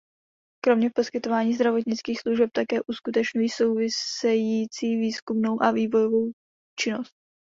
[0.65, 6.31] Kromě poskytování zdravotnických služeb také uskutečňují související výzkumnou a vývojovou
[6.79, 7.13] činnost.